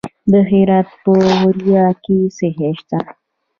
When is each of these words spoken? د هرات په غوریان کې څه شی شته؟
د 0.31 0.33
هرات 0.49 0.87
په 1.03 1.11
غوریان 1.39 1.89
کې 2.03 2.17
څه 2.37 2.47
شی 2.57 2.71
شته؟ 2.79 2.97